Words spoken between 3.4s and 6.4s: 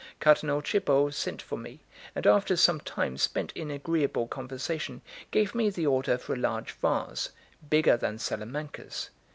in agreeable conversation, gave me the order for a